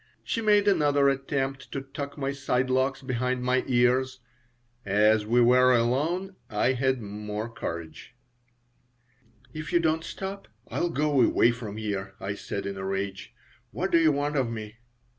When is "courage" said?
7.51-8.15